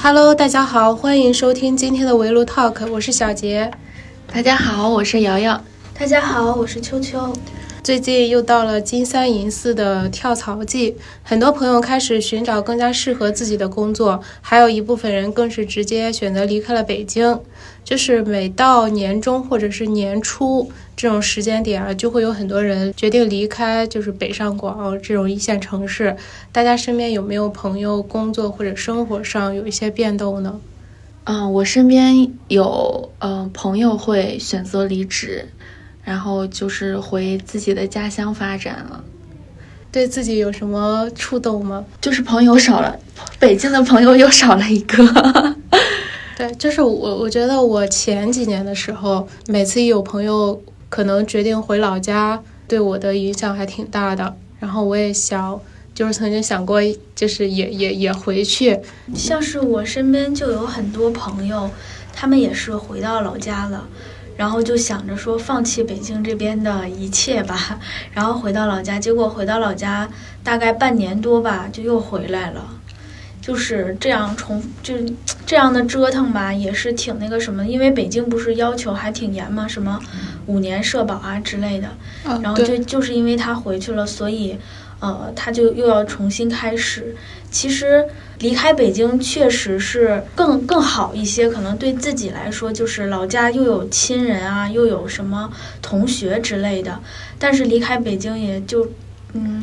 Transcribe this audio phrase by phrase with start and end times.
[0.00, 3.68] Hello，大家好，欢迎收听今天的围炉 Talk，我是小杰。
[4.32, 5.60] 大家好，我是瑶瑶。
[5.92, 7.32] 大家好，我是秋秋。
[7.88, 17.40] 最近又到了金三银四的跳槽季，很多朋友开始寻找更加适合自己的工作，还有一部分人更是直接选择离开了北京。
[17.82, 26.14] 就是每到年终或者是年初这种时间点啊，就会有很多人决定离开，就是北上广这种一线城市。
[26.52, 30.60] 大家身边有没有朋友工作或者生活上有一些变动呢？
[31.24, 35.48] 嗯，我身边有呃朋友会选择离职。
[36.08, 39.04] 然后就是回自己的家乡发展了，
[39.92, 41.84] 对自己有什么触动吗？
[42.00, 42.98] 就是朋友少了，
[43.38, 45.54] 北京的朋友又少了一个。
[46.34, 50.58] 对，就是我，我觉得我前几年的时候，每次一有朋友
[50.88, 54.34] 可能决定回老家，对我的影响还挺大的。
[54.58, 55.60] 然后我也想，
[55.94, 56.80] 就是曾经想过，
[57.14, 58.80] 就是也也也回去。
[59.14, 61.70] 像是我身边就有很多朋友，
[62.14, 63.86] 他们也是回到老家了。
[64.38, 67.78] 然后就想着说放弃北京这边的一切吧，
[68.14, 68.98] 然后回到老家。
[68.98, 70.08] 结果回到老家
[70.42, 72.64] 大概半年多吧，就又回来了。
[73.40, 74.94] 就是这样重就
[75.46, 77.66] 这样的折腾吧，也是挺那个什么。
[77.66, 79.98] 因为北京不是要求还挺严嘛，什么
[80.46, 81.88] 五年社保啊之类的。
[82.42, 84.56] 然后就就是因为他回去了，所以
[85.00, 87.14] 呃他就又要重新开始。
[87.50, 88.04] 其实。
[88.40, 95.50] 离开北京确实是更更好一些，可能对自己来说，就是老家又有亲人啊，又有什么
[95.82, 97.00] 同学之类的。
[97.36, 98.88] 但是离开北京也就，
[99.32, 99.60] 嗯，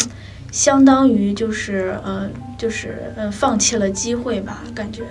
[0.52, 5.04] 相当于就是呃，就是呃，放弃了机会吧，感觉。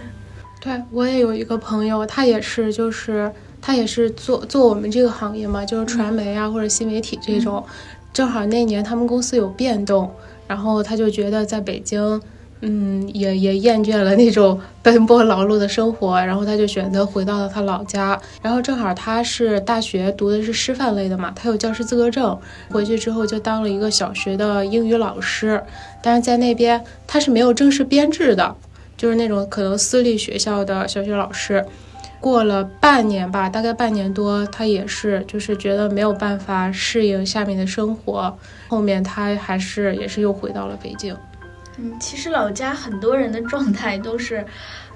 [0.60, 7.64] 对我也有一个朋友，他也是，就是他也是做做我们这个行业嘛，就是传媒啊或者新媒体这种。
[8.14, 10.10] 正好那年他们公司有变动，
[10.46, 12.18] 然后他就觉得在北京。
[12.66, 18.18] 嗯，也也厌倦了那种奔波劳碌的生活， 然后他就选择回到了他老家。
[18.40, 22.38] 然后正好他是大学读的是师范类的嘛，他有教师资格证，
[22.70, 25.62] 回去之后就当了一个小学的英语老师。
[26.00, 28.56] 但是在那边他是没有正式编制的，
[28.96, 31.62] 就是那种可能私立学校的小学老师。
[32.24, 38.34] 过了半年吧，大概半年多，他也是就是觉得没有办法适应下面的生活，
[38.66, 41.14] 后面他还是也是又回到了北京。
[41.76, 44.42] 嗯，其实老家很多人的状态都是，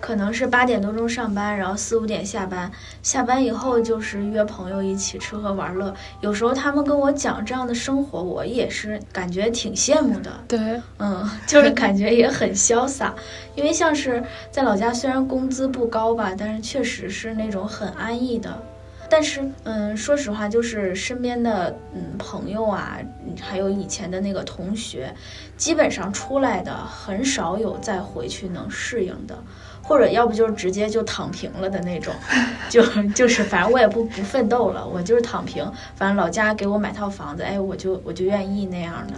[0.00, 2.70] 可能是八点多钟上班，然后四五点下班，
[3.02, 5.94] 下班以后就是约朋友一起吃喝玩乐。
[6.20, 10.30] 有时候他们跟我讲这样的生活，我也是感觉挺羡慕的。
[10.46, 13.14] 对，嗯， 就是感觉也很潇洒，
[13.54, 18.62] 因为像是在老家，虽然工资不高吧，但是确实是那种很安逸的。
[19.10, 22.98] 但是，嗯，说实话，就是身边的嗯朋友啊，
[23.40, 25.14] 还有以前的那个同学，
[25.56, 29.42] 基本上出来的很少有再回去能适应的，
[29.88, 32.14] 或者要不就是直接就躺平了的那种，
[32.68, 32.84] 就
[33.14, 35.64] 就是反正我也不不奋斗了，我就是躺平，
[35.96, 39.14] 反正老家给我买套房子，哎，我就我就愿意那样的。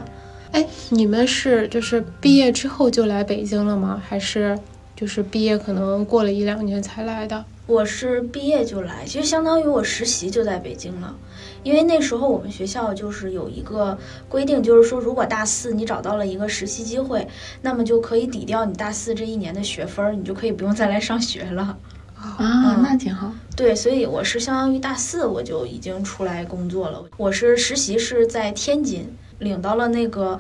[0.53, 4.01] 哎，你们是就是毕业之后就来北京了吗？
[4.09, 4.57] 还是
[4.95, 7.45] 就是毕业可能过了一两年才来的？
[7.67, 11.15] 我是毕业就来，其实相当于我实习就在北京了，
[11.63, 13.99] 因为那时候我们学校就是有一个
[14.29, 17.27] 规定，就是说如果大四你找到了一个实习机会，
[17.63, 21.77] 那么就可以抵掉你大四这一年的学分，你就可以不用再来上学了。
[22.17, 23.33] 啊，那挺好。
[23.57, 27.03] 对，所以我是相当于大四我就已经出来工作了。
[27.17, 30.39] 我是实习是在天津，领到了那个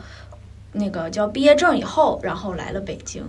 [0.72, 3.24] 那个叫毕业证以后，然后来了北京。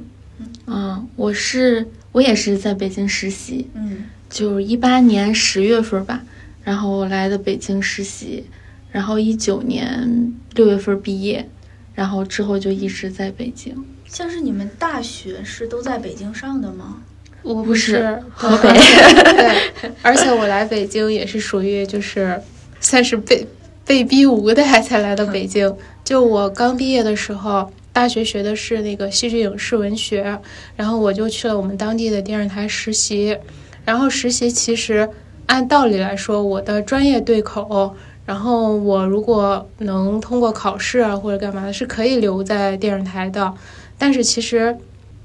[0.66, 6.22] 嗯，我是我也是在北京实习，嗯，就一八年十月份吧，
[6.64, 8.46] 然后来的北京实习，
[8.92, 11.48] 然后一九年六月份毕业，
[11.94, 13.76] 然后之后就一直在北京。
[14.08, 17.02] 像是你们大学是都在北京上的吗？
[17.44, 18.70] 我不是河北，
[19.34, 22.40] 对，而且我来北京也是属于就是
[22.80, 23.48] 算是被
[23.86, 25.76] 被逼无奈才来的北京。
[26.04, 27.72] 就我刚毕业的时候。
[27.94, 30.40] 大学学的是那个戏剧影视文学，
[30.78, 33.38] 然后我就去了我们当地的电视台实习。
[33.84, 35.10] 然后实习其实
[35.51, 37.94] 按道理来说，我的专业对口，
[38.25, 43.53] 然后我如果能通过考试啊或者干嘛的，是可以留在电视台的。
[43.98, 44.77] 但是其实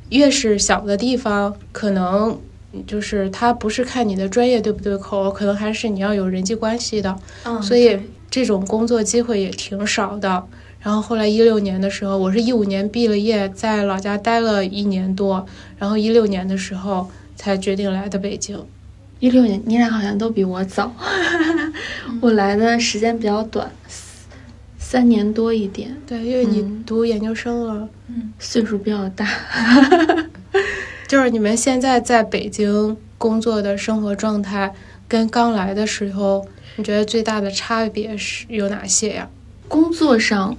[0.08, 2.36] 越是小的地方，可能
[2.88, 7.16] 就是他不是看你的专业对不对口，可能还是你要有人际关系的。
[7.44, 7.96] 嗯，所以
[8.28, 10.44] 这种工作机会也挺少的。
[10.80, 15.46] 然后后来一六年的时候，我是一五年毕了业，在老家待了一年多，
[15.78, 18.60] 然后一六年的时候才决定来的北京。
[19.18, 20.94] 一六年，你俩好像都比我早，
[22.20, 23.70] 我来的时间比较短，
[24.78, 25.96] 三年多一点。
[26.06, 29.26] 对，因为你读研究生了，嗯，岁数比较大。
[31.08, 34.74] 就是你们现在在北京工作的生活状态，
[35.08, 36.46] 跟刚来的时候，
[36.76, 39.28] 你觉得最大的差别是有哪些呀？
[39.66, 40.56] 工作上，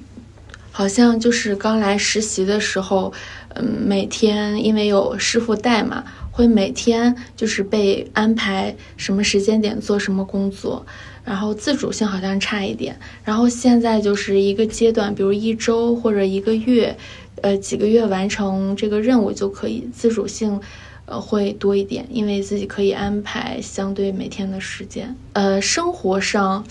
[0.72, 3.14] 好像就是刚来实习的时候，
[3.54, 6.04] 嗯，每天因为有师傅带嘛，
[6.38, 10.86] 会每天就是被安排什么时间点做什么工作，
[11.26, 12.98] 然后自主性好像差一点。
[13.24, 16.96] 然后现在就是一个阶段，比如一周或者一个月。
[17.44, 20.60] 呃，几个月完成这个任务就可以，自主性，
[21.06, 25.16] 呃，会多一点，因为自己可以安排相对每天的时间。
[25.34, 26.66] 呃，生活上，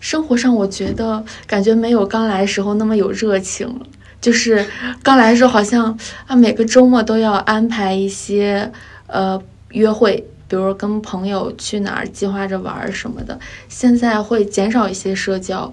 [0.00, 3.86] 生活上，我觉得感觉没有刚来时候那么有热情了。
[4.24, 4.64] 就是
[5.02, 8.72] 刚来的时候，好像啊，每个周末都要安排一些
[9.06, 9.38] 呃
[9.72, 13.38] 约会，比如跟朋友去哪儿，计划着玩什么的。
[13.68, 15.72] 现在会减少一些社交。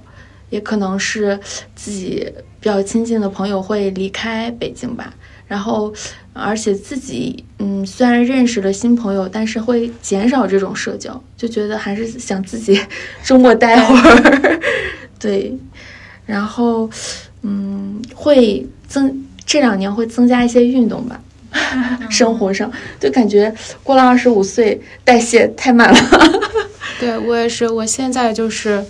[0.50, 1.40] 也可能是
[1.74, 5.14] 自己比较亲近的朋友会离开北京吧，
[5.48, 5.94] 然后，
[6.34, 12.78] 而且自己嗯，虽然认识了新朋友，但是会减少这种社交，就觉得还是想自己
[13.24, 14.60] 周末待会儿，
[15.18, 15.58] 对，
[16.26, 16.90] 然后
[17.42, 21.22] 嗯，会增这两年会增加一些运动吧，
[22.10, 23.54] 生活上就感觉
[23.84, 26.00] 过了二十五岁代谢太慢了，
[27.00, 28.84] 对我也是，我现在就是。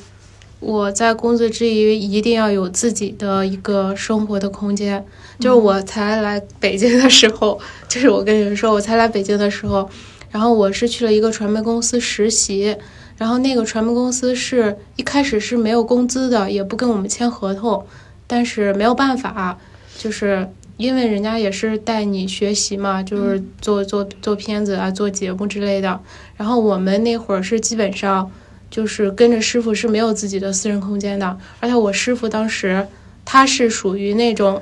[0.64, 5.04] 我在工作之余一定要有自己的一个生活的空间。
[5.40, 7.60] 就是我才来北京的时候，
[7.90, 9.90] 就是我跟你们说，我才来北京的时候，
[10.30, 12.78] 然后我是去了一个传媒公司实习，
[13.18, 17.84] 然后那个传媒公司是一开始是没有工资的，也不跟我们签合同，
[18.32, 19.58] 但是没有办法，
[19.98, 26.00] 就是因为人家也是带你学习嘛，就是做做做片子啊，做节目之类的。
[26.38, 28.32] 然后我们那会儿是基本上。
[28.72, 32.88] 就是跟着师傅是没有自己的私人空间的，而且我师傅当时
[33.26, 34.62] 他是属于那种，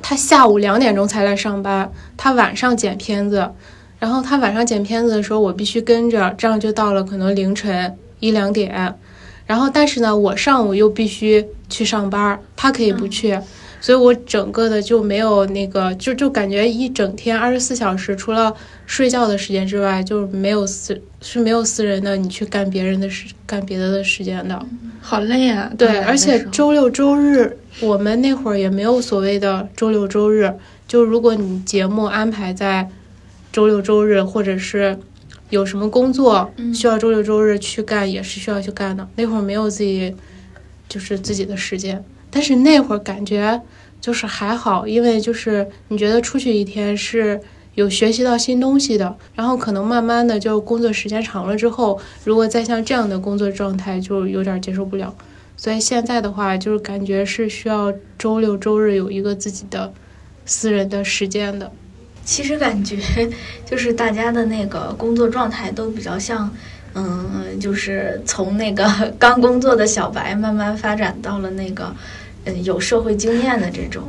[0.00, 3.50] 他下午两点钟才来上班，他晚上剪片子，
[3.98, 8.94] 然后他晚上剪片子的时候我必须跟着，这样就到了可能凌晨一两点，
[9.46, 13.38] 然后但是呢我上午又必须去上班，他可以不去。
[13.78, 18.52] 所以我整个的就没有那个，就就感觉一整天二十四小时，除了
[18.86, 24.60] 睡觉的时间之外，就没有私是没有私人的，你去干别人的事、干别的的时间的，
[25.00, 25.70] 好累啊！
[25.78, 30.52] 对，而且周六周日我们那会儿也没有所谓的周六周日，
[30.88, 32.88] 就如果你节目安排在
[33.52, 34.98] 周六周日，或者是
[35.50, 39.08] 有什么工作需要周六周日去干，也是需要去干的。
[39.16, 40.14] 那会儿没有自己
[40.88, 42.04] 就是自己的时间。
[42.30, 43.60] 但是那会儿感觉
[44.00, 47.40] 就是还好，因为就是你觉得出去一天是
[47.74, 55.14] 有学习到新东西的，然后可能慢慢的就工作时间长了之后，如果再像这样的工作状态，就有点接受不了。
[55.56, 59.92] 所以现在的话，就是感觉是需要周六周日有一个自己的
[60.44, 61.72] 私人的时间的。
[62.26, 62.98] 其实感觉
[63.64, 66.54] 就是大家的那个工作状态都比较像，
[66.92, 68.84] 嗯， 就是从那个
[69.18, 71.90] 刚工作的小白慢慢发展到了那个。
[72.48, 74.04] 嗯，有社会经验的这种，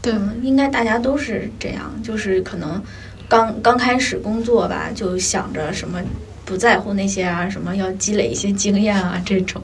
[0.00, 2.80] 对，应该大家都是这样，就是可能
[3.28, 6.00] 刚刚开始工作吧，就想着什么
[6.44, 9.60] 不在乎那些啊，什么要积累一些经验啊这种。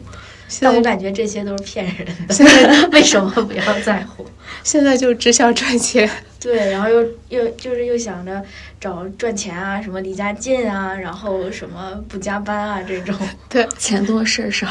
[0.61, 2.35] 但我感觉这些都是骗人的。
[2.35, 4.27] 现在 为什么不要在乎？
[4.63, 6.09] 现在就只想赚钱。
[6.39, 8.43] 对，然后又又就是又想着
[8.81, 13.17] 找赚钱啊，什么离家近啊，然后什么不加班啊这种。
[13.49, 14.67] 对，钱多事少。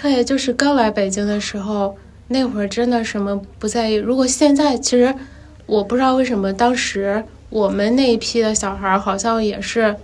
[0.00, 1.96] 对，就是刚来北京的时候，
[2.28, 3.94] 那会儿真的什么不在意。
[3.94, 5.12] 如果现在，其实
[5.66, 9.94] 我不知道为什么当时我们那一批的小孩好像也是，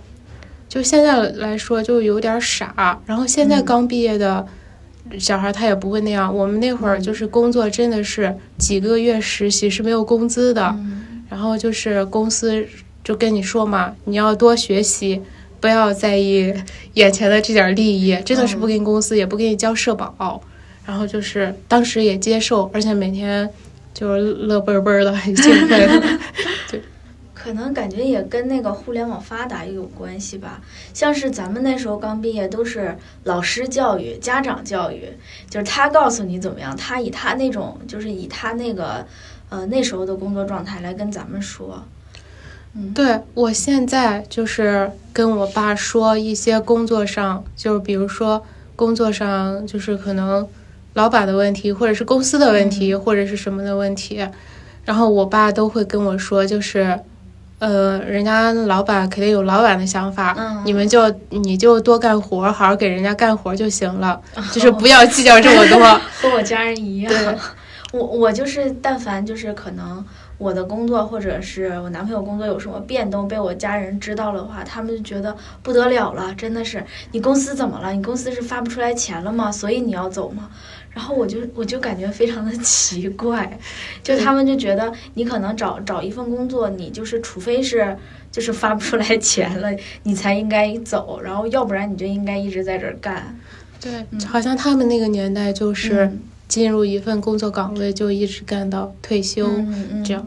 [0.67, 2.99] 就现在来说就有点傻。
[3.05, 4.45] 然后现在刚毕业的
[5.19, 6.35] 小孩他也不会那样。
[6.35, 10.75] 我们那会儿就是工作真的是几个月实习是没有工资的，
[11.29, 12.65] 然后就是公司
[13.03, 15.21] 就跟你说嘛，你要多学习。
[15.61, 16.53] 不要在意
[16.93, 20.39] 眼前的这点利益，真的是不给你公司，也不给你交社保，
[20.85, 23.49] 然后就是当时也接受，而且每天
[23.91, 26.19] 就是乐嘣嘣的，很兴奋。
[26.69, 26.79] 对，
[27.45, 30.59] 可能感觉也跟那个互联网发达也有关系吧。
[30.95, 35.09] 像是咱们那时候刚毕业，都是老师教育、家长教育，
[35.47, 39.05] 就是他告诉你怎么样，他以他那种，就是以他那个，
[39.49, 41.83] 呃，那时候的工作状态来跟咱们说。
[42.73, 48.43] 嗯对我现在就是跟我爸说一些工作上，就是比如说
[48.75, 50.45] 工作上就是可能
[50.95, 54.27] 老板的问题，或者是公司的问题，或者是什么的问题，
[54.83, 56.99] 然后我爸都会跟我说，就是
[57.59, 64.19] 呃，人家老板肯定有老板的想法，嗯你们就你就多干活，好好给人家干活就行了，
[64.51, 65.79] 就是不要计较这么多。
[66.21, 67.13] 和我家人一样。
[67.93, 70.03] 我我就是，但凡就是可能
[70.37, 75.33] 我的工作或者是我男朋友工作有什么变动，被我家人知道的话，他们就觉得
[75.63, 76.83] 不得了了，真的是
[77.13, 77.93] 你公司怎么了？
[77.93, 79.49] 你公司是发不出来钱了吗？
[79.49, 80.49] 所以你要走吗？
[80.95, 83.59] 然后我就我就感觉非常的 奇怪，
[84.01, 87.95] 就他们就觉得你可能找找一份工作，你就是除非是
[88.31, 89.69] 就是发不出来钱了，
[90.03, 93.37] 你才应该走，然后要不然你就应该一直在这儿干。
[93.81, 93.91] 对，
[94.25, 99.49] 好像他们那个年代就是嗯进入一份工作岗位就一直干到退休，
[100.03, 100.25] 这样。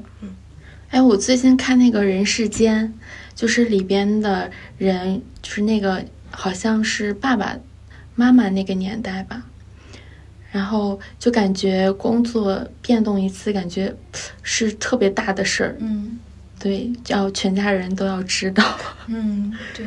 [0.91, 2.93] 哎，我最近看那个人世间，
[3.35, 7.57] 就是里边的人，就是那个好像是爸爸
[8.15, 9.45] 妈妈那个年代吧，
[10.51, 13.95] 然后就感觉工作变动一次，感觉
[14.43, 16.19] 是特别大的事儿，嗯。
[16.61, 18.65] 对，要全家人都要知道。
[19.07, 19.87] 嗯，对。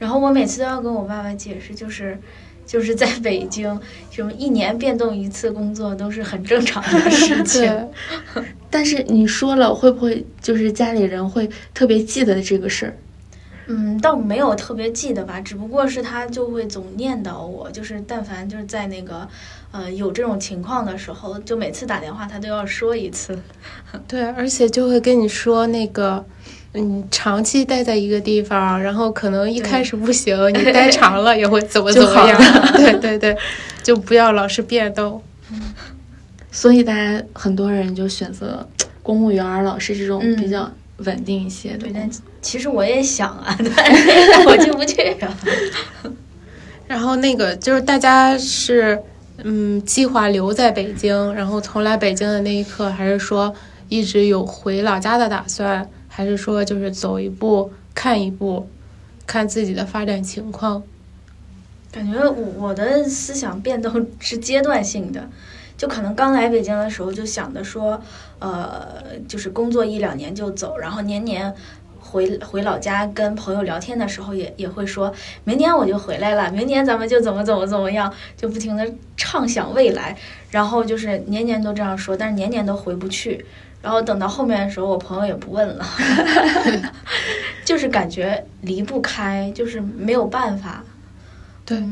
[0.00, 2.18] 然后我每次都要跟我爸爸解释，就是
[2.66, 3.80] 就是在北京，
[4.10, 7.62] 什么一年变动一次工作都是很正常的事情。
[8.34, 12.96] 对， 但是你说了，会不会就是家里人会特别记得这个事儿？
[13.68, 19.28] 嗯，倒没有特别记得吧，只不过是他就会总念叨我，就是但凡就是在那个
[19.72, 23.38] 呃有这种情况的时候，就每次打电话他都要说一次。
[24.06, 26.24] 对，而且就会跟你说那个，
[26.74, 32.38] 嗯，长期待在一个地方，然后可能一开始不行，你待 长了也会怎么怎么样。
[32.76, 33.36] 对对对，
[33.82, 35.22] 就不要老是变动。
[36.50, 38.68] 所以大家很多人就选择
[39.02, 42.10] 公务员儿、老师这种嗯比较稳定一些的对，但。
[42.42, 43.72] 其实我也想啊，但
[44.32, 45.38] 但我进不去啊。
[46.88, 49.00] 然后那个就是大家是，
[49.44, 53.52] 嗯，计划留在北京，然后从来北京的那一刻，还是说
[53.88, 58.68] 一直有回老家的打算，还是说就是走一步看一步，
[59.26, 60.82] 看自己的发展情况。
[61.90, 65.28] 感觉我我的思想变动是阶段性的，
[65.76, 68.00] 就可能刚来北京的时候就想着说，
[68.38, 71.54] 呃，就是工作一两年就走，然后年年
[72.12, 75.10] 回回老家跟朋友聊天的时候也也会说，
[75.44, 80.14] 明年我就回来了，明年咱们就怎么怎么怎么样，就不停的畅想未来，
[80.50, 83.46] 然后就是年年都这样说，但是年年都回不去。
[83.80, 85.84] 然后等到后面的时候，我朋友也不问了，
[87.64, 90.84] 就是感觉离不开，就是没有办法。
[91.64, 91.82] 对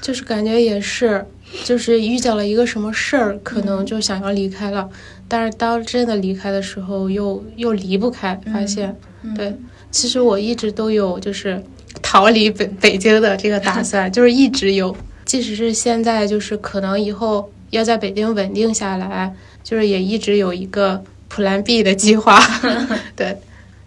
[0.00, 1.26] 就是感觉也是，
[1.62, 4.88] 就是遇见了一个什么事儿，可能就想要离开了，
[5.28, 9.54] 但是当真的离开的时候又，又离不开，发现，嗯对，
[9.90, 11.62] 其实我一直都有就是
[12.02, 14.94] 逃离北北京的这个打算， 就是一直有，
[15.24, 19.32] 即使是现在，就是可能以后要在北京稳定下来，
[19.62, 22.38] 就是也一直有一个 Plan B 的计划，
[23.16, 23.36] 对，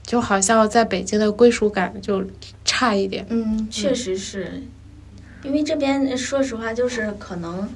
[0.06, 2.24] 就好像在北京的归属感就
[2.66, 4.64] 差一点，嗯，确实是，
[5.44, 7.70] 因为这边说实话就是可能，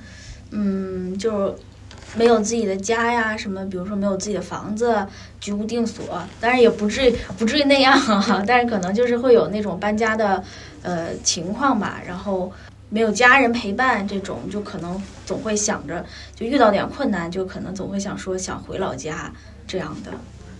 [0.51, 1.57] 嗯，就
[2.15, 5.05] 没有自己的家呀，什么，比如说没有自己的房子，
[5.39, 10.43] 居无定所，当然也不至于不至于那样哈，但是可能就是会有那种搬家的
[10.81, 12.51] 呃情况吧，然后
[12.89, 16.03] 没有家人陪伴这种，就可能总会想着，
[16.35, 19.31] 就遇到点困难，就可能总会想说想回老家
[19.65, 20.11] 这样的。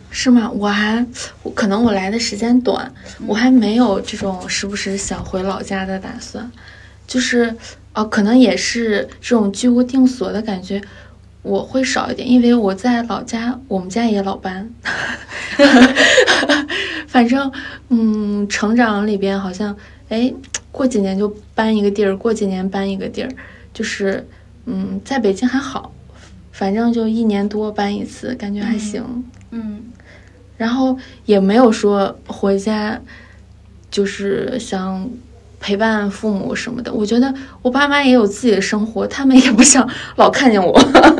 [0.09, 0.49] 是吗？
[0.49, 1.05] 我还
[1.43, 2.93] 我可能我来的时间短，
[3.25, 6.49] 我还没有这种时不时想回老家的打算。
[7.11, 7.53] 就是
[7.93, 10.81] 哦，可能也是这种居无定所的感觉，
[11.41, 14.73] 我会少一点，因为我在老家，我们家也老搬。
[17.07, 17.51] 反正
[17.89, 19.75] 嗯，成长里边好像
[20.07, 20.33] 哎，
[20.71, 23.29] 过几年就搬一个地儿，过几年搬一个地儿，
[23.73, 24.25] 就是
[24.65, 25.91] 嗯，在北京还好，
[26.53, 29.03] 反正就一年多搬一次，感觉还行。
[29.49, 29.83] 嗯
[30.55, 33.01] 然后也没有说回家，
[33.89, 35.09] 就是想
[35.61, 36.91] 陪伴父母什么的。
[36.91, 39.87] 我觉得我爸妈也有自己的生活，他们也不想
[40.17, 40.73] 老看见我。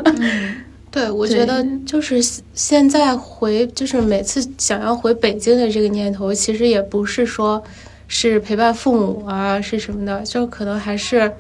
[0.05, 0.55] 嗯
[0.91, 7.63] 对，我觉得就是现现在回，就是每次想要回北京的这个念头，其实也不是说
[8.09, 11.31] 是陪伴父母啊，是什么的，就可能还是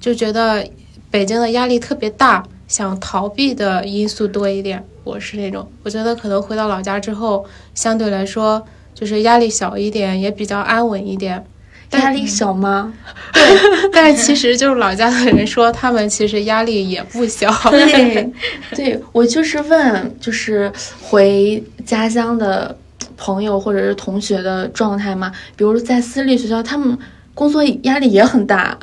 [0.00, 0.66] 就觉得
[1.10, 4.82] 北京的压力特别大，想逃避的因素多一点。
[5.04, 11.44] 我是那种，我觉得可能回到老家之后，相对来说就是压力小一点，也比较安稳一点。
[11.92, 12.92] 压力小吗？
[13.32, 17.50] 对但是其实就是老家的人说，他们其实压力也不小。
[17.70, 18.32] 对，
[18.74, 22.76] 对我就是问，就是回家乡的
[23.16, 25.32] 朋友或者是同学的状态嘛。
[25.56, 26.98] 比如在私立学校，他们
[27.34, 28.76] 工作压力也很大，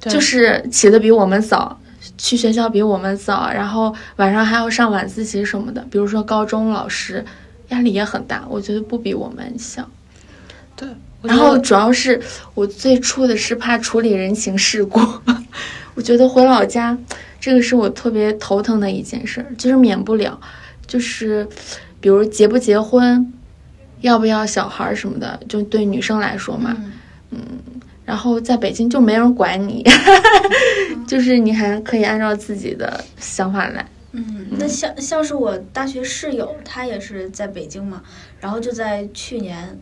[0.00, 1.78] 对就是起的比我们早，
[2.18, 5.84] 去学校比我们早，然后晚上还要上晚自习什么的。
[5.90, 7.24] 比如说高中老师，
[7.68, 9.88] 压力也很大，我觉得不比我们小。
[10.74, 10.88] 对，
[11.22, 12.20] 然后主要是
[12.54, 15.00] 我最初的是怕处理人情世故，
[15.94, 16.96] 我觉得回老家
[17.40, 20.38] 这个是我特别头疼的一件事，就是免不了，
[20.86, 21.46] 就是
[22.00, 23.32] 比如结不结婚，
[24.00, 26.76] 要不要小孩什么的，就对女生来说嘛，
[27.30, 27.38] 嗯，
[28.04, 29.84] 然后在北京就没人管你，
[31.06, 33.86] 就是你还可以按照自己的想法来。
[34.14, 38.02] 嗯，那像像是我大学室友，他也是在北京嘛，
[38.40, 39.78] 然后就在去年，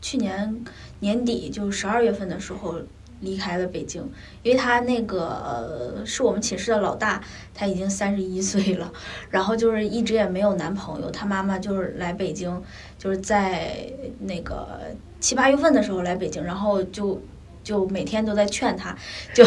[0.00, 0.64] 去年
[1.00, 2.76] 年底就十二月份的时候
[3.20, 4.02] 离开了北京，
[4.42, 7.22] 因为他那个是我们寝室的老大，
[7.54, 8.92] 他已经三十一岁了，
[9.30, 12.62] 然后就是一直也没有男朋友，他妈妈就是来北京，
[12.98, 14.80] 就是在那个
[15.20, 17.20] 七八月份的时候来北京，然后就。
[17.62, 18.96] 就每天都在劝他，
[19.34, 19.44] 就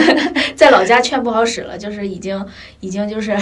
[0.54, 2.46] 在老家劝不好使了，就是已经
[2.80, 3.34] 已经就是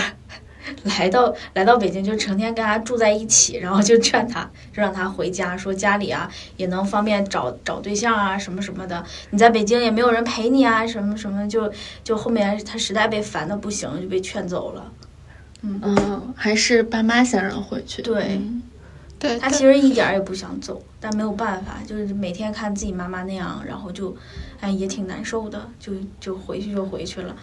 [0.98, 4.42] 来到来到北京，就成天跟他住在一起，然后就劝他，
[4.72, 9.04] 就让他回家，说家里啊也能方便找找对象啊什么什么的。
[9.30, 14.92] 你在北京也没有人陪你啊，什么什么，就就后面他实在被烦的不行，就被劝走了。
[15.62, 18.02] 嗯，还是爸妈想让回去。
[18.02, 18.40] 对。
[19.16, 24.14] 对他其实一点儿也不想走，但没有办法，就是每天看自己妈妈那样，然后就，
[24.60, 27.34] 哎，也挺难受的，就就回去就回去了。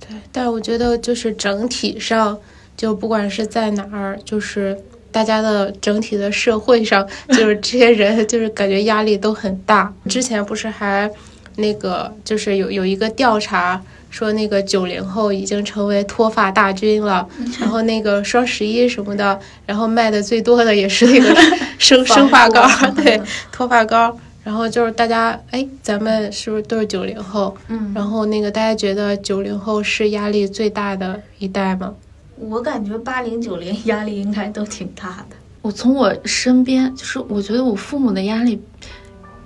[0.00, 2.38] 对，但我觉得就是整体上，
[2.76, 4.76] 就不管是在哪儿，就是
[5.10, 9.92] 大家的整体的社会上，就是这些人，就是感觉压力都很大。
[10.08, 11.10] 之前不是还
[11.56, 13.82] 那个，就是有有一个调查。
[14.08, 17.28] 说那个九零后已经成为脱发大军了，
[17.60, 21.36] 然后那个双十一什么的，然后卖的最多的也是那个
[21.76, 22.66] 生生发膏，
[22.96, 23.20] 对，
[23.52, 24.16] 脱发膏。
[24.46, 27.52] 然后就是大家，哎，咱们是不是都是九零后？
[27.66, 27.92] 嗯。
[27.92, 31.92] 然后那个大家觉得九零后是压力最大的一代吗？
[32.38, 35.36] 我感觉八零九零压力应该都挺大的。
[35.62, 38.62] 我从我身边，就是我觉得我父母的压力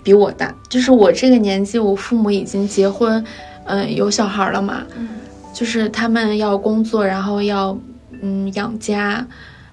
[0.03, 3.25] 比我大，就是我这个年纪，我父母已经结婚。
[3.65, 4.85] 嗯，有小孩了嘛？
[4.99, 5.09] 嗯，
[5.55, 7.79] 就是他们要工作，然后要
[8.21, 9.27] 嗯养家，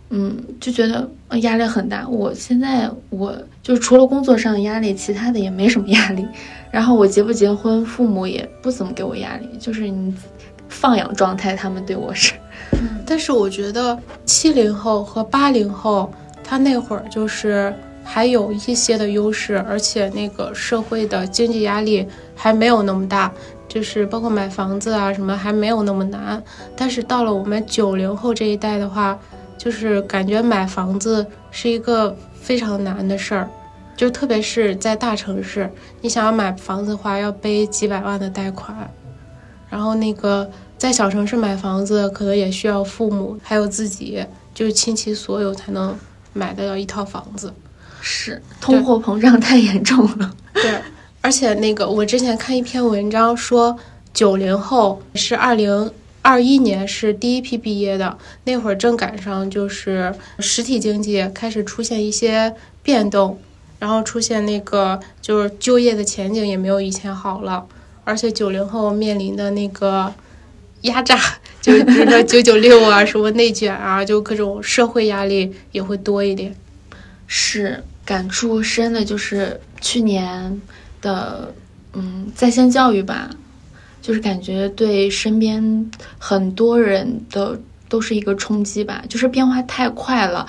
[0.09, 1.09] 嗯，就觉得
[1.41, 2.07] 压力很大。
[2.07, 3.35] 我现在我
[3.67, 6.25] 就除了工作上的压力，其他的也没什么压力。
[6.71, 10.15] 然后我结不结婚，父母也不怎么给我压力，就是你
[10.69, 12.31] 放养状态，他们对我是。
[13.05, 16.09] 但是我觉得七零后和八零后，
[16.45, 17.73] 他那会儿就是
[18.05, 23.29] 还有一些的优势，而且那个社会的经济压力还没有那么大。
[23.67, 26.41] 就是包括买房子啊什么还没有那么难，
[26.73, 29.19] 但是到了我们九零后这一代的话，
[29.57, 33.49] 就是感觉买房子是一个非常难的事儿，
[33.95, 35.69] 就特别是在大城市，
[36.01, 38.89] 你想要买房子的话要背几百万的贷款，
[39.69, 45.97] 然后那个在小城市买房子可能也需要父母还有自己就是倾其所有才能
[46.33, 47.53] 买得到一套房子，
[48.01, 50.79] 是通货膨胀太严重了， 对。
[51.19, 53.77] 而且那个，我之前看一篇文章说，
[54.13, 55.91] 九零后是二零
[56.27, 63.39] 二一年是第一批毕业的，那会儿正赶上就是实体经济开始出现一些变动，
[63.79, 67.65] 然后出现那个就是就业的前景也没有以前好了，
[68.03, 70.13] 而且九零后面临的那个
[70.81, 71.17] 压榨，
[71.61, 76.53] 就是比如说九九六啊，什么内卷啊，就各种社会压力也会多一点。
[77.25, 80.61] 是感触深的，就是去年。
[80.99, 81.53] 的，
[81.93, 83.29] 嗯，在线教育吧，
[84.07, 90.47] 就是感觉对身边很多人的都是一个冲击吧，就是变化太快了，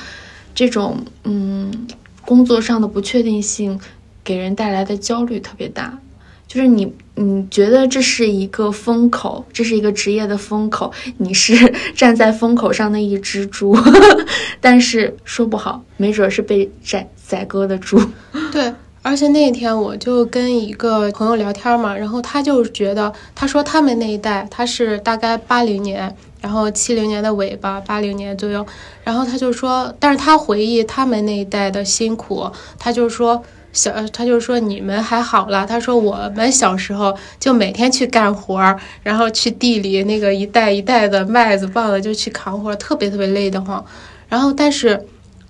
[0.55, 1.89] 这种嗯，
[2.25, 3.81] 工作上的不确定性
[4.23, 5.99] 给人带来的焦虑特别大，
[6.47, 11.57] 就是你你觉得这是一个风口，这是一个职业的风口，你是
[11.97, 13.77] 站在风口上的一只猪，
[14.63, 18.01] 但是说不好，没准是被宰宰割的猪，
[18.53, 18.73] 对。
[19.09, 28.67] 而且那天我就跟一个朋友聊天嘛，然后他就觉得，他说他们那一代，他是大概八零年，然后七零年的尾巴，八零年左右，
[29.03, 33.43] 然后他就说，但是他回忆他们那一代的辛苦，他就说
[33.73, 43.83] 小，他就说你们还好了，他说我们小时候就每天去干活儿，然后去地里那个一袋一袋的麦子棒子就去扛活，特别特别累得慌，
[44.29, 45.03] 然后但是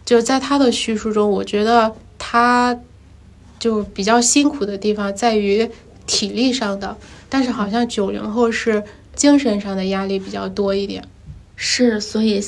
[0.05, 2.79] 就在他的叙述中，我觉得他。
[3.59, 5.69] 就比较辛苦的地方在于
[6.07, 6.97] 体力上的，
[7.29, 8.83] 但是好像九零后是
[9.15, 11.05] 精神上的压力比较多一点。
[11.57, 12.43] 是，所以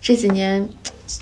[0.00, 0.68] 这几年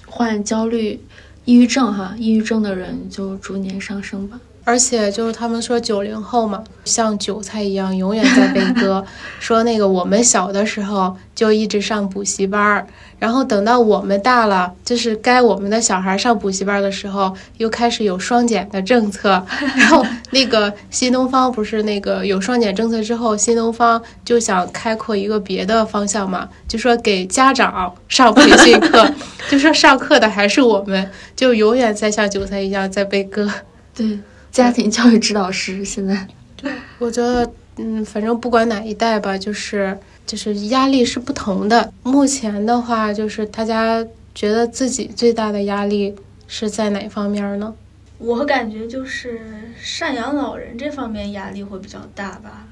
[0.07, 0.99] 患焦虑、
[1.45, 4.41] 抑郁症哈，抑郁症的人就逐年上升吧。
[4.65, 9.05] 而且就是他们说九零后嘛，像韭菜一样永远在被割。
[9.39, 12.87] 说那个我们小的时候就一直上补习班儿，
[13.19, 19.45] 然后等到我们大了，就是该我们的小孩上补习班的时候，又开始有双减的政策。
[19.77, 29.07] 然后那个新东方不是那个有双减政策之后，新东方就想开阔一个别的方向嘛，就说给家长上培训课，
[29.51, 33.47] 就说上课的还是我们，就永远在像韭菜一样在被割。
[33.95, 34.19] 对。
[34.55, 41.93] 家庭教育指导师现在，对，我觉得，嗯，反正不管哪一代吧，就是就是压力是不同的。
[42.05, 46.15] 目前的话，就是大家觉得自己最大的压力
[46.47, 47.75] 是在哪方面呢？
[48.19, 49.41] 我感觉就是
[49.85, 52.69] 赡养老人这方面压力会比较大吧，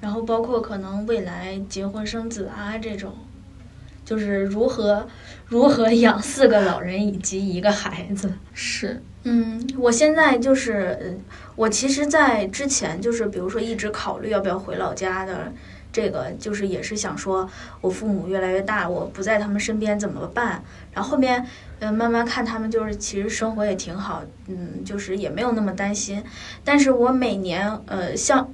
[0.00, 3.12] 然后包括可能未来结婚生子啊这种，
[4.06, 5.06] 就是如何
[5.46, 9.02] 如何养四个老人以及一个孩子是。
[9.24, 11.18] 嗯，我现在就是，
[11.56, 15.52] 我其实，在之前就是，比如说一直考虑要不要回老家的，
[15.90, 20.62] 这个就是也是想说，我父母越来越大，我不在他们身边怎么办？
[20.92, 21.44] 然后后面，
[21.80, 26.22] 嗯，慢慢看他们就是其实生活也挺好，嗯，就是也没有那么担心。
[26.62, 28.48] 但是我每年，呃，像。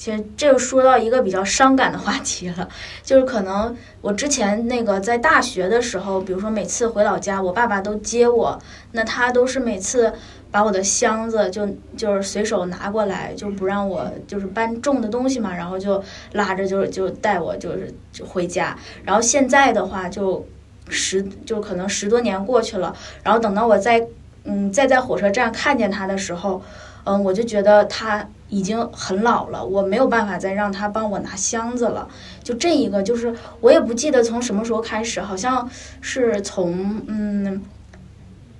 [0.00, 2.66] 其实这个说到一个比较伤感的话题了，
[3.02, 8.58] 就是可能我之前那个在大学的时候，比如说每次回老家，我爸爸都接我，
[8.92, 10.10] 那他都是每次
[10.50, 18.74] 把我的箱子就就是随手拿过来，就不让我就是搬重的东西嘛，然后就拉着就就带我就是就回家。
[19.04, 20.46] 然后现在的话就
[20.88, 24.06] 十就可能十多年过去了，然后等到我在
[24.44, 26.62] 嗯再在火车站看见他的时候，
[27.04, 28.28] 嗯，我就觉得他。
[28.52, 32.08] 已经很老了，我没有办法再让他帮我拿箱子了。
[32.42, 37.62] 就这一个，就是我也不记得从什么时候开始，好像是从嗯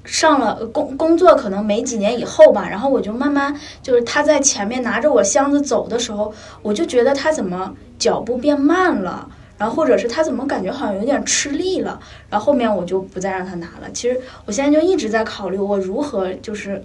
[0.05, 2.68] 上了工工作可能没几年以后吧。
[2.70, 11.98] 然后我就慢慢就是他在前面拿着我箱子走的时候，我就觉得他怎么脚步变慢了，然后或者是他怎么感觉好像有点吃力了。
[12.29, 13.90] 然后后面我就不再让他拿了。
[13.92, 16.85] 其实我现在就一直在考虑我如何就是。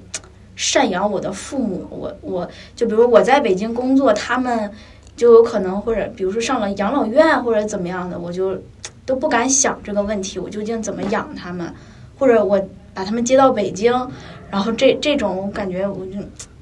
[0.57, 4.71] 赡养我的父母，我我就比如我在北京工作，他们
[5.17, 8.57] 就有可能或者比如说上了养老院或者怎么样的，我就
[9.05, 11.73] 都不敢想这个问题，我究竟怎么养他们，
[12.17, 12.61] 或者我
[12.93, 13.93] 把他们接到北京，
[14.49, 16.19] 然后这这种我感觉我就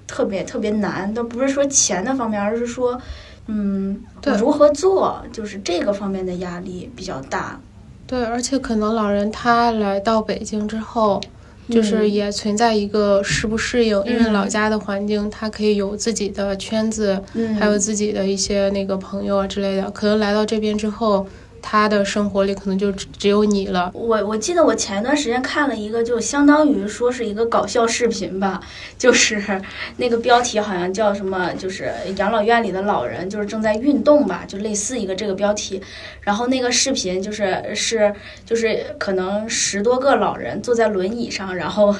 [0.07, 2.99] 特别特别难，都不是说钱的方面，而是说
[3.45, 4.01] 嗯，
[4.39, 7.59] 如何做，就是这个方面的压力比较大。
[8.07, 11.21] 对，而且可能老人他来到北京之后。
[11.69, 17.21] 就是也存在一个适不适应，因为老家的环境，他可以有自己的圈子，
[17.59, 19.89] 还有自己的一些那个朋友啊之类的。
[19.91, 21.27] 可能来到这边之后。
[21.65, 23.89] 他的生活里可能就只只有你了。
[23.95, 28.61] 我我记得我前一段时间看了一个，就相当于说是一个搞笑视频吧，
[28.97, 29.41] 就是
[29.97, 35.81] 那个标题好像叫什么，就是养老院里的老人就是正在运动吧，就类似一个这个标题。
[36.21, 38.13] 然后那个视频就是是
[38.45, 41.95] 就是可能十多个老人坐在轮椅上，然后。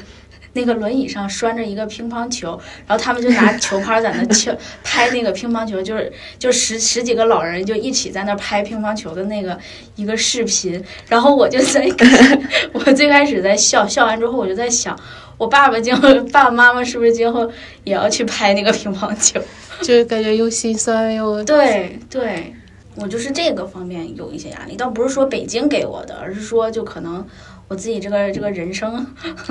[0.54, 9.58] 那个轮椅上拴着一个乒乓球，然后他们就拿 球拍在那敲拍那个乒乓球，就是就十十几个老人就一起在那拍乒乓球的那个
[9.96, 14.98] 一个视频，然后我就在看， 我最开始在笑笑完之后，我就在想，
[15.38, 17.52] 我爸爸今后爸爸妈妈是不是今后
[17.84, 19.42] 也要去拍那个乒乓球？
[19.82, 22.54] 就是感觉又心酸又对对，
[22.96, 27.26] 我就是这个方面有一些压力，倒不是说北京给我的，而是说就可能。
[27.74, 29.04] 我自己这个这个人生，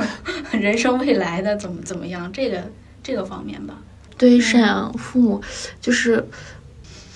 [0.54, 2.30] 人生未来的怎么怎么样？
[2.32, 2.62] 这个
[3.02, 3.74] 这个方面吧。
[4.16, 5.42] 对于赡养父母，
[5.80, 6.24] 就是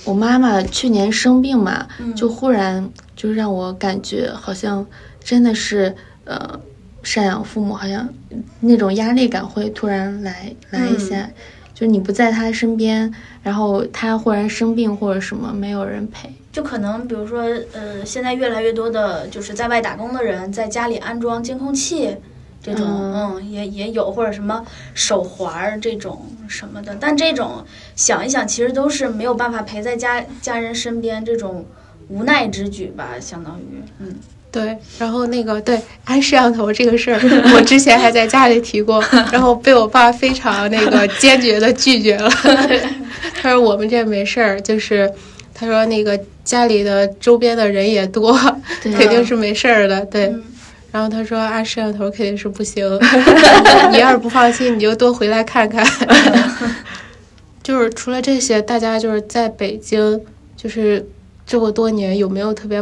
[0.05, 4.85] 我妈妈去年生病嘛，就忽然就让我感觉好像
[5.23, 6.61] 真的是呃，
[7.05, 8.09] 赡养父母好像
[8.59, 11.31] 那种压力感会突然来来一下，
[11.73, 13.15] 就你不在他身边，
[13.45, 16.35] 然后他忽然生病或者什么，没有人陪。
[16.57, 17.43] 就可能，比如说，
[17.75, 22.17] 呃，现在越来越多的就是在外打工的人，在家里安装监控器，
[22.63, 24.65] 这种，嗯，也也有，或者什么
[24.95, 26.97] 手环儿这种什么的。
[26.99, 27.63] 但这种
[27.95, 31.67] 想一想，其实都是没有办法陪在家家人身边，这种
[32.09, 34.15] 无奈之举吧，相当于，嗯，
[34.51, 34.79] 对。
[34.99, 37.21] 然后那个对安摄像头这个事儿，
[37.55, 38.99] 我之前还在家里提过，
[39.31, 42.31] 然后被我爸非常那个坚决的拒绝了。
[43.43, 45.13] 他说我们这没事儿，就是
[45.57, 46.21] 他说那个。
[46.47, 48.33] 家里的周边的人也多，
[48.81, 50.01] 肯定是没事儿的。
[50.07, 50.33] 对，
[50.93, 52.89] 然后他说按摄像头肯定是不行。
[53.91, 55.85] 你要是不放心，你就多回来看看。
[57.65, 60.21] 就是除了这些，大家就是在北京，
[60.57, 61.05] 就是
[61.45, 62.81] 这么多年有没有特别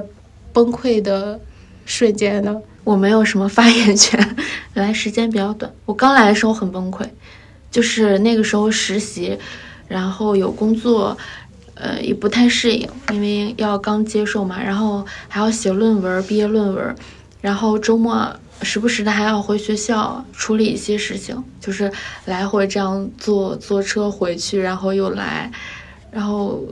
[0.52, 1.40] 崩溃的
[1.86, 2.54] 瞬间呢？
[2.84, 4.36] 我没有什么发言权，
[4.74, 5.72] 来时间比较短。
[5.86, 7.06] 我刚来的时候很崩溃，
[7.70, 9.38] 就是那个时候实习，
[9.88, 11.16] 然后有工作，
[11.74, 16.94] 呃，也不太适应，因为要刚接受嘛，然后还要写论文，毕业论文，
[17.40, 21.90] 然后周末时不时的还要回学校处理一些事情，就是
[22.26, 25.50] 来回这样坐坐车回去，然后又来，
[26.10, 26.62] 然后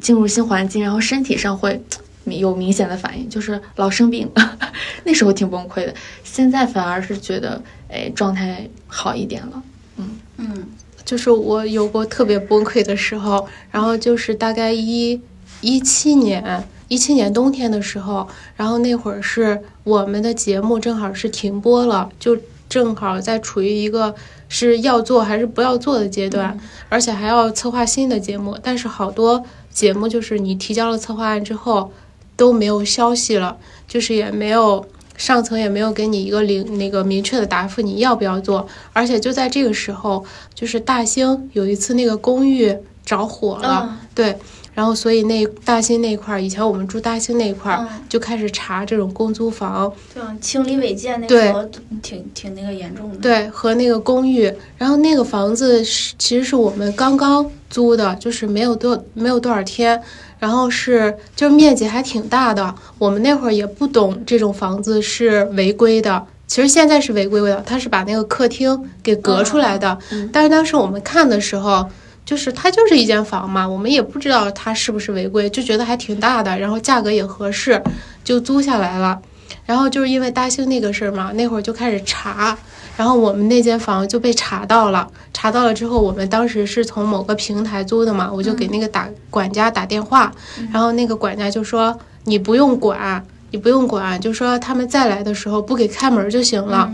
[0.00, 1.82] 进入新环境，然后身体上会
[2.24, 4.30] 有明显的反应，就是老生病，
[5.04, 5.94] 那时候挺崩溃的。
[6.22, 9.62] 现在反而是觉得，哎，状态好一点了。
[9.96, 10.68] 嗯嗯，
[11.06, 15.18] 就是我有过特别崩溃的时候，然后就是大概一
[15.60, 22.36] 一七年，一七年冬天的时候，然后那会儿是我们的节目正好是停播了，就
[22.68, 24.14] 正好在处于一个
[24.48, 31.92] 是要做还是不要做的阶段，而且还要策划新的节目，但是好多节目就是你提交了策划案之后
[32.36, 34.84] 都没有消息了，就是也没有。
[35.16, 38.66] 上层也没有给你一个零那个明确的答复，你要不要做？
[38.92, 40.24] 而且就在这个时候，
[40.54, 44.36] 就是大兴有一次那个公寓着火了，对，
[44.76, 51.64] 然后所以那大兴那块儿，以前我们住大兴那块儿就开始查这种公租房，对，清理违建那时候
[52.02, 60.00] 挺挺那个严重的，对，和那个公寓，然后那个房子是其实是我们刚刚租的，就是没有多没有多少天。
[60.38, 62.74] 然后是，就是面积还挺大的。
[62.98, 67.62] 我们那会儿也不懂这种房子是违规的，其实现在是违规的。
[67.64, 69.96] 他是把那个客厅给隔出来的，
[70.30, 71.88] 但是当时我们看的时候，
[72.26, 77.80] 就是它就是一间房嘛，我们也不知道它是不是违规，就觉得还挺大的，然后价格也合适，
[78.22, 79.18] 就租下来了。
[79.64, 82.58] 然后就是因为大兴那个事儿嘛，那会儿就开始查。
[82.96, 90.32] 然后我们那间房就被查到了，查到了之后，我们当时是从某个平台租的嘛，我就给那个打管家打电话，
[90.72, 96.90] 然后那个管家就说你不用管，你不用管，就说他们再来的时候不给开门就行了。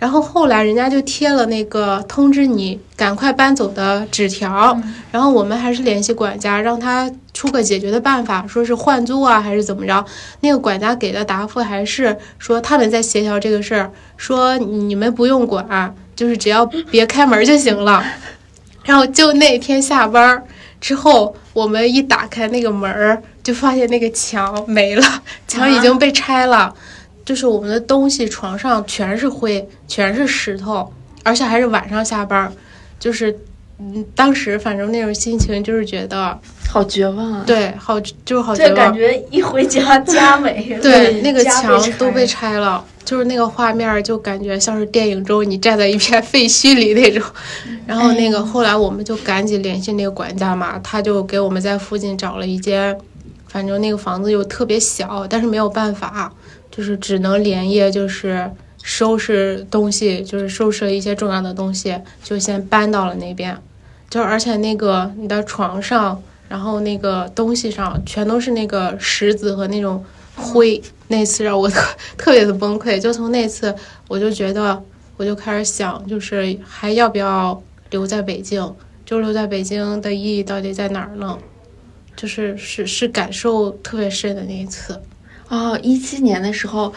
[0.00, 4.76] 然后后来人家就贴了那个通知你赶快搬走的纸条，
[5.12, 10.02] 然后我们还是联系管家，让他出个解决的办法，说是换租啊还是怎么着？
[10.40, 18.02] 那个管家给的答复还是说他们在协调这个事儿，说你们不用管，就是只要别开门就行了。
[18.84, 20.42] 然后就那天下班
[20.80, 25.04] 之后，我们一打开那个门儿，就发现那个墙没了，
[25.46, 26.74] 墙已经被拆了。
[27.30, 32.52] 就是我们的东西，床上全是灰，全是石头，而且还是晚上下班，
[32.98, 33.30] 就是，
[33.78, 36.36] 嗯，当时反正那种心情就是觉得
[36.68, 37.44] 好绝望啊。
[37.46, 38.74] 对，好就是好绝望。
[38.74, 40.80] 感觉一回家家没了。
[40.82, 47.22] 对，那个墙都被拆了，就是那个画面，就感觉像是电影中你站在一片 废墟里那种。
[47.86, 52.98] 然后那个后来我们就赶紧联系那个管家嘛，他就给我们在附近找了一间，
[53.46, 56.32] 反正那个房子又特别小，但是没有办法。
[56.70, 58.50] 就是只能连夜，就是
[58.82, 63.56] 收拾东西，就是收拾了一些重要的东西，就先搬到了那边。
[64.08, 70.04] 就而且那个你的床上，然后那个东西上全都是那个石子和那种
[70.34, 70.82] 灰。
[71.08, 72.98] 那次让我特特别的崩溃。
[72.98, 73.74] 就从那次，
[74.08, 74.82] 我就觉得，
[75.16, 78.74] 我就开始想，就是还要不要留在北京？
[79.04, 81.36] 就留在北京的意义到底在哪儿呢？
[82.16, 85.00] 就是是是感受特别深的那一次。
[85.50, 86.94] 哦，一七年的时候，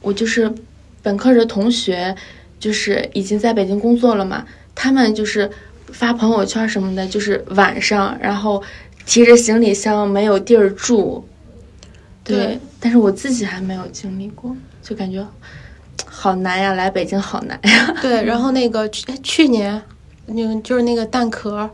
[0.00, 0.52] 我就是
[1.00, 2.14] 本科的同学，
[2.58, 4.44] 就是已经在北京工作了嘛。
[4.74, 5.48] 他们就是
[5.92, 8.60] 发朋友圈什么的，就是晚上，然后
[9.06, 11.24] 提着行李箱没有地儿住。
[12.24, 15.24] 对，但是我自己还没有经历过，就感觉
[16.04, 17.96] 好难呀，来北京好难呀。
[18.02, 19.80] 对，然后那个去去年，
[20.26, 21.70] 那个就是那个蛋壳。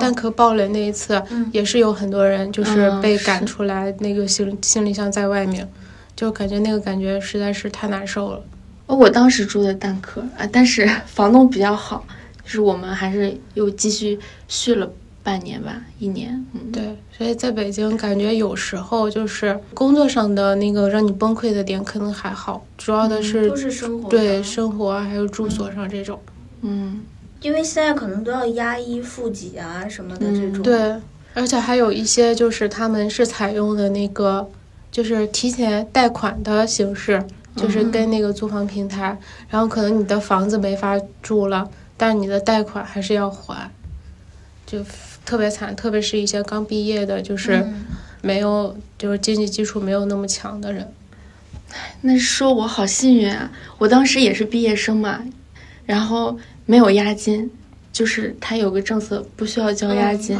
[0.00, 5.68] 蛋壳爆雷那一次，也是有很多人就是被赶出来，那个行行李箱在外面，
[6.16, 8.42] 就感觉那个感觉实在是太难受了。
[8.86, 12.04] 哦，我当时住的蛋壳啊，但是房东比较好，
[12.44, 14.90] 就是我们还是又继续续了
[15.22, 16.44] 半年吧，一年。
[16.52, 26.20] 嗯，对，所以在北京感觉有时候就是工作上的那个让你崩溃的点可能还好，主要的是都是生活对生活还有住所上这种，
[26.60, 27.00] 嗯。
[27.44, 30.96] 因为现在可能都要押一付几啊什么的这种，对，
[31.34, 34.50] 而且还有一些就是他们是采用的那个，
[34.90, 37.22] 就是提前贷款的形式，
[37.54, 39.18] 就是跟那个租房平台，
[39.50, 43.70] 然后可能你的房子没法住了，但是你的贷款还是要还，
[44.64, 44.78] 就
[45.26, 47.62] 特别惨，特别是一些刚毕业的，就是
[48.22, 50.90] 没有就是经济基础没有那么强的人。
[52.00, 55.22] 那说我好幸运啊，我当时也是毕业生嘛，
[55.84, 56.38] 然后。
[56.66, 57.50] 没有押金，
[57.92, 60.38] 就是他有个政策不需要交押金，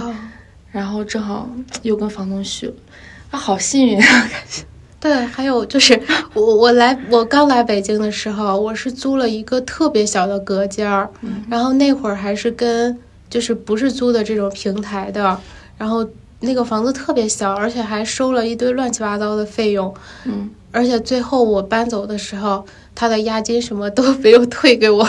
[0.71, 1.49] 然后正好
[1.83, 2.75] 又跟房东续了，
[3.31, 4.07] 啊，好幸运啊！
[4.31, 4.65] 感觉。
[5.01, 6.01] 对，还有就是
[6.33, 11.11] 我我来我刚来北京的时候，我是租了一个特别小的隔间儿，
[11.51, 15.39] 然后那会儿还是跟就是不是租的这种平台的，
[15.77, 16.09] 然后
[16.41, 25.07] 那个房子特别小，而且还收了一堆乱七八糟的费用，嗯，而且最后我搬走的时候，他的押金什么都没有退给我。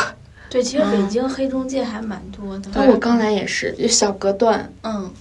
[0.50, 2.70] 对，其实北京黑中介还蛮多的。
[2.74, 5.12] 那我刚来也是，就小隔断嗯，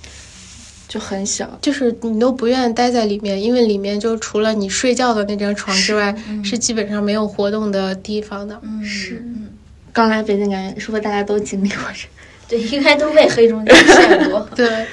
[0.87, 8.61] 就很小，就是你都不愿意待在里面，因为里面就除了你睡觉的那张床之外，是基本上没有活动的地方的。
[8.63, 9.49] 嗯是嗯，
[9.93, 12.09] 刚来北京感觉是不是大家都经历过这？
[12.47, 14.47] 对，应该都被黑中介骗过。
[14.55, 14.87] 对，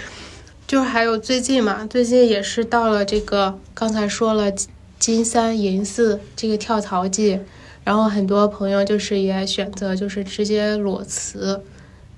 [0.66, 4.52] 就是还有最近嘛，最近也是到了这个刚才说了
[4.98, 7.40] 金三银四这个跳槽季，
[7.84, 11.62] 然后很多朋友就是也选择就是直接裸辞，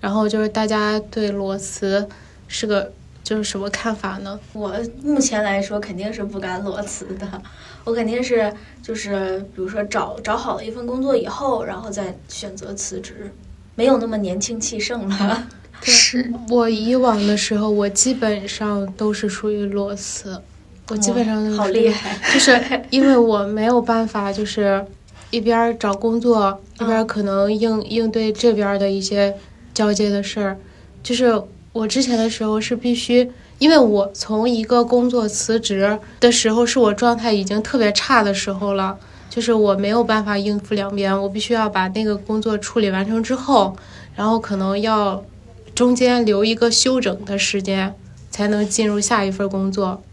[0.02, 2.08] 然后就是大家对裸辞
[2.48, 2.92] 是个
[3.24, 4.40] 就是什么看法呢？
[4.52, 7.42] 我目前来说肯定是不敢裸辞的，
[7.86, 13.32] 我肯定是就是比如说找找好了一份工作以后，然后再选择辞职，
[13.76, 15.48] 没有那么年轻气盛了。
[15.82, 20.42] 是，我以往的时候，我基本上都是属于裸辞，
[20.90, 22.58] 我基本上都是好厉害，就是
[22.90, 24.86] 因为我没有办法，就是
[25.34, 29.36] 一边儿找工作，一边儿可能应应对这边儿的一些
[29.74, 30.60] 交接的事儿。
[31.02, 31.42] 就是
[31.72, 38.96] 我之前的时候是必须，因为我从一个工作辞职的时候，是我状态已经特别差的时候了，
[39.28, 43.76] 就是我没有办法应付两边，我必须要把那个工作处理完成之后，
[44.14, 45.26] 然后可能要
[45.74, 47.96] 中间留一个休整的时间，
[48.30, 50.04] 才能进入下一份工作。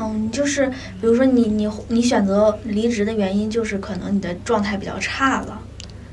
[0.00, 5.60] 嗯，就是比如说你你你选择离职的原因，就是可能你的状态比较差了，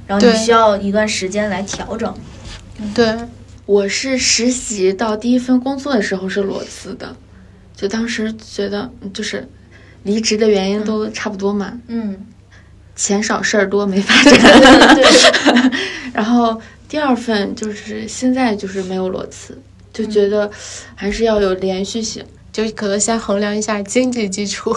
[0.05, 2.13] 然后你需要一段时间来调整。
[2.93, 3.17] 对，
[3.65, 7.15] 我是实习到第一份工作的时候是裸辞的，
[7.75, 9.47] 就当时觉得嗯就是
[10.03, 12.17] 离职的原因都差不多嘛，嗯，
[12.95, 14.33] 钱少事儿多没发展。
[14.95, 15.71] 对对，
[16.13, 19.59] 然后第二份就是现在就是没有裸辞，
[19.91, 20.49] 就觉得
[20.95, 22.23] 还是要有连续性。
[22.57, 24.75] 就可能先衡量一下经济基础。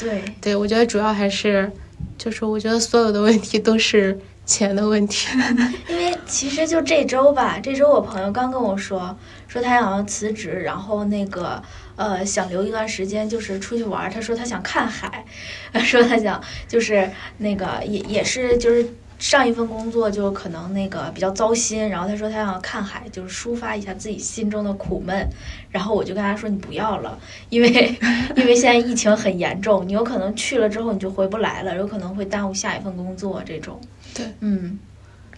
[0.00, 1.70] 对， 对我觉得主要还是，
[2.18, 5.28] 就是我觉得所有的问题都是钱的问题。
[5.88, 11.62] 因为其实就这周吧，这周我朋友刚跟我说，说他想要辞职，然后那个
[11.94, 14.10] 呃想留一段时间，就是出去玩。
[14.10, 15.24] 他说他想看海，
[15.78, 17.08] 说他想就是
[17.38, 18.84] 那个也也是就是
[19.22, 25.24] 上一份工作就可能那个比较糟心，然后他说他想看海，就是抒发一下自己心中的苦闷。
[25.70, 27.16] 然后我就跟他说你不要了，
[27.48, 27.96] 因为
[28.34, 33.80] 因为现在疫情很严重，你有可能去了之后你就回不来了，有可能会耽误下一份工作这种。
[34.12, 34.76] 对，嗯。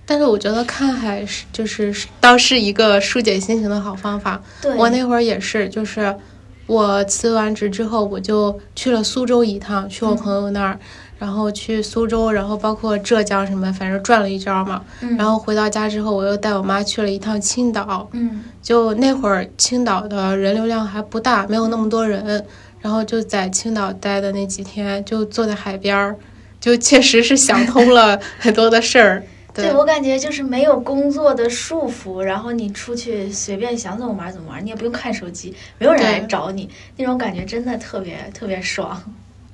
[0.06, 4.42] 但是我觉得看海是就是倒是一个疏解心情的好方法。
[4.62, 6.16] 对，我那会儿也是，就是
[6.66, 10.80] 我辞完职之后，我就去了苏州一趟，去我朋友那儿，
[11.18, 14.82] 然后去苏州，然后包括浙江什么，反正转了一圈嘛。
[15.00, 18.08] 嗯然后回到家之后，我又带我妈去了一趟青岛。
[18.12, 22.44] 嗯就那会儿青岛的人流量还不大，没有那么多人，
[22.80, 26.16] 然后就在青岛待的那几天，就坐在海边儿，
[26.60, 29.22] 就确实是想通了 很多的事儿。
[29.54, 39.00] 对对我感觉就是没有工作的束缚，然后你出去随便想怎么玩怎么玩，你也不用看手机，没有人来找你，那种感觉真的特别特别爽。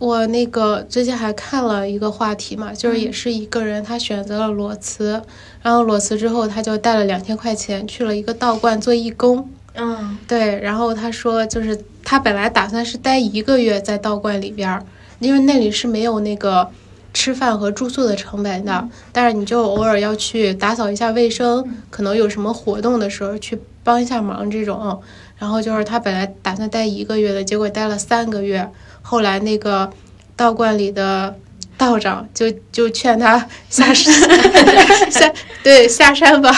[0.01, 5.23] 我那个最近还看了一个话题嘛，就是也是一个人他选择了裸辞，
[5.61, 9.47] 然后裸辞之后他就带了两千块钱去了一个道观做义工。
[9.75, 14.83] 嗯对，然后他说，就是他本来打算是待一个月在道观里边儿，
[15.19, 16.67] 因为那里是没有那个
[17.13, 24.99] 吃饭和住宿的成本的，但是你就偶尔要去打扫一下卫生，可能有什么活动的时候去帮一下忙这种。
[25.37, 28.69] 然后就是他本来打算待一个月的，结果待了三个月，
[29.11, 29.91] 后来那个
[30.37, 31.35] 道观里的。
[31.81, 33.39] 道长就就劝他
[33.71, 34.13] 下山
[35.11, 36.53] 下对下山吧，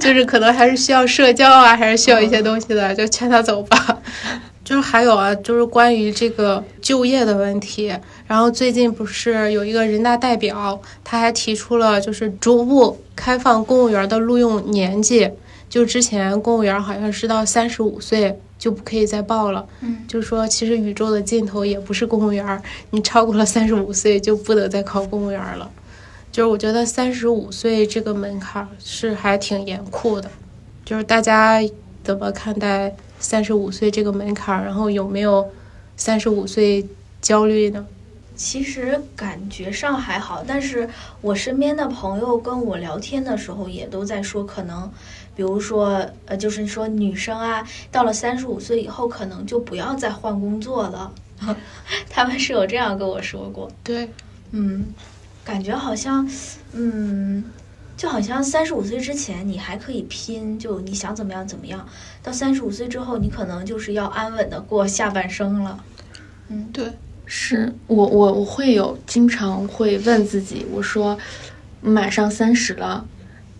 [0.00, 3.98] 就是可能还是需要社交啊，还是需要一些东西的，就劝他走吧。
[4.64, 7.94] 就是还有啊，就是关于这个就业的问题。
[8.26, 15.30] 然后最近不是有一个人大代表，他还提出了就是逐步开放公务员的录用年纪。
[15.68, 19.66] 就之前公务员好像是到三十五岁就不可以再报了。
[19.80, 25.68] 嗯，就是说其实宇宙的尽头也不是公务员，你超过了三十五岁就不得再考公务员了。
[26.30, 30.30] 就是我觉得三十五岁这个门槛是还挺严酷的，
[30.84, 31.60] 就是大家
[32.04, 34.64] 怎么看待三十五岁这个门槛？
[34.64, 35.50] 然后有没有
[35.96, 36.86] 三十五岁
[37.20, 37.84] 焦虑呢？
[38.34, 40.88] 其实感觉上还好，但是
[41.20, 44.90] 我身边的朋友跟我聊天的时候也都在说，可能，
[45.34, 51.12] 比如说，呃，就是说女生啊，到了三十五岁以后，可能就不要再换工作了，
[52.10, 53.70] 他们是有这样跟我说过。
[53.82, 54.10] 对，
[54.50, 54.86] 嗯，
[55.42, 56.28] 感觉好像，
[56.72, 57.42] 嗯，
[57.96, 61.88] 就好像三十五岁之前你还可以拼，就你想怎么样怎么样。
[62.22, 65.82] 到三十五岁之后，你可能就是要安稳的过下半生了。
[66.48, 66.92] 嗯，对，
[67.24, 71.18] 是我我我会有经常会问自己，我说
[71.80, 73.06] 马上三十了。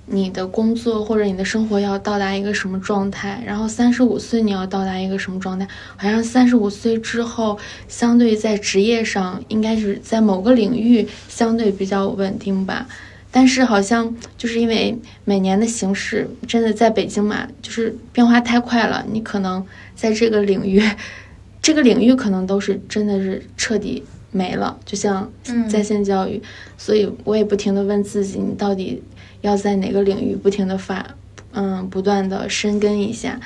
[0.07, 3.43] 你的工作或者你的生活要到达一个什么状态？
[3.47, 5.67] 然后三十五岁你要到达一个什么状态？
[5.97, 12.87] 好像三十五岁之后，相对在职业上应该是在某个领域相对比较稳定吧。
[13.31, 19.07] 但是好像就是因为每年的形势真的在北京嘛，就是变化太快了。
[19.11, 20.83] 你可能在这个领域，
[21.63, 25.31] 这个领域可能都是真的是彻底没了，就像
[25.71, 26.43] 在线教育。
[26.77, 29.03] 所以我也不停的问自己，你到底？
[29.43, 31.15] 要在哪个领域不停的发，
[31.53, 33.39] 嗯，不断的深耕一下，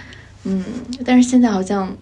[0.45, 0.65] 嗯，
[1.05, 1.97] 但是现在好像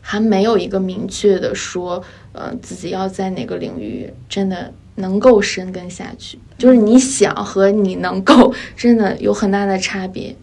[0.00, 2.02] 还没有一个明确的说，
[2.32, 10.34] 呃，自己要在哪个领域真的能够深耕下去，就是你想和你能够真的有很大的差别。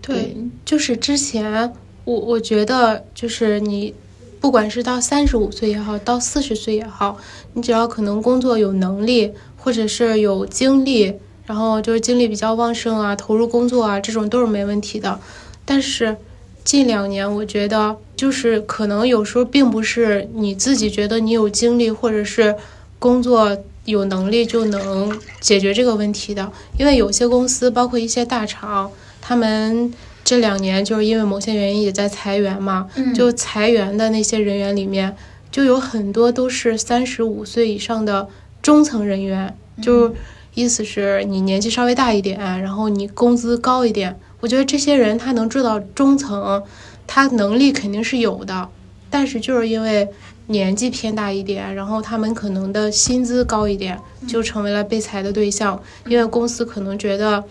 [0.00, 1.72] 对，就是之前
[2.04, 3.94] 我我觉得就是你，
[4.40, 7.16] 不管是到三十五岁也好，到四十岁也好，
[7.54, 11.14] 你只要可能工作有能力，或者是有精力。
[11.44, 15.18] 然后就是精力比较旺盛啊，投入工作啊，这种都是没问题的。
[15.64, 16.16] 但是
[16.64, 22.54] 近两年，我觉得就是可能有时候并不是你自己觉得你有精力或者是
[23.00, 26.50] 工作有能力就能解决这个问题的。
[26.78, 28.88] 因为有些公司，包括一些大厂，
[29.20, 35.16] 他们这两年就是因为某些原因也在裁员嘛，就裁员的那些人员里面，
[35.50, 38.28] 就有很多都是三十五岁以上的
[38.62, 40.14] 中层人员，就。
[40.54, 44.18] 意思是你年纪稍微大一点，然后你工资高一点。
[44.40, 46.62] 我觉得这些人他能做到中层，
[47.06, 48.68] 他能力肯定是有的，
[49.08, 50.08] 但是就是因为
[50.48, 55.80] 年纪偏大一点，然后他们可能的薪资高一点，就成为了被裁的对象。
[56.06, 57.44] 因为公司可能觉得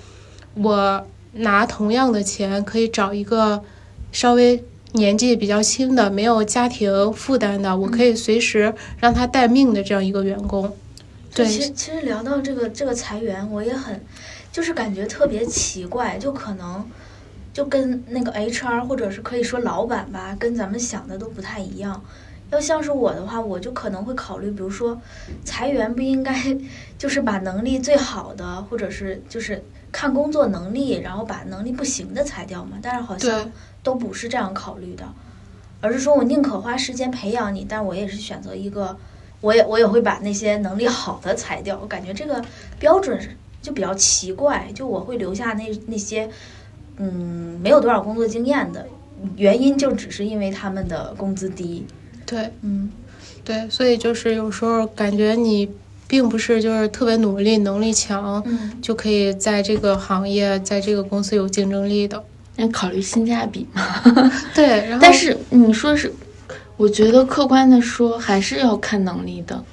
[0.55, 3.63] 我拿同样的钱可以找一个
[4.11, 10.75] 稍微年纪比较轻的、没有家庭负担的，我可以随时让他待命的这样一个员工。
[11.33, 13.99] 对，其实其实聊到这个这个裁员，我也很，
[14.51, 16.85] 就是感觉特别奇怪，就可能
[17.53, 22.03] 就跟那个 HR 或者是可以说老板吧，跟咱们想的都不太一样。
[22.49, 25.01] 要像是我的话，我就可能会考虑，比如说
[25.45, 26.35] 裁员不应该
[26.99, 32.77] 就是把能力最好的，或者是就是看工作能力，然后把能力不行的裁掉嘛。
[32.81, 33.49] 但是好像
[33.81, 35.05] 都不是这样考虑的，
[35.79, 38.97] 而是说我宁可花时间培养你，但我也是选择一个。
[39.41, 42.43] 我也我也会把那些能力好的裁掉，我感觉这个
[42.79, 43.19] 标准
[43.61, 46.29] 就比较奇怪，就我会留下那那些
[46.97, 48.87] 嗯没有多少工作经验的，
[49.35, 51.85] 原因就只是因为他们的工资低。
[52.25, 52.91] 对，嗯，
[53.43, 55.67] 对，所以就是有时候感觉你
[56.07, 58.43] 并不是就是特别努力、能力强，
[58.81, 62.23] 就可以在这个行业、在这个公司有竞争力的。
[62.57, 63.83] 那考虑性价比嘛？
[64.53, 66.13] 对，然后但是你说是。
[66.81, 69.63] 我觉得客观的说，还是要看能力的。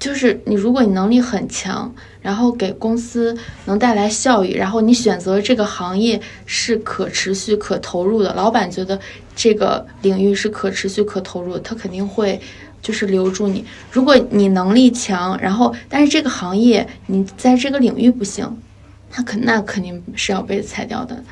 [0.00, 8.98] 就是你，如果你能力很强，然后给公司能带来效益，然后你选择这个行业是可持续、可投入的，老板觉得
[9.36, 12.40] 这个领域是可持续、可投入，他肯定会
[12.82, 13.64] 就是留住你。
[13.92, 18.60] 如果你能力强，然后但是这个行业你在这个领域不行，
[19.08, 21.22] 他肯那肯定是要被裁掉的，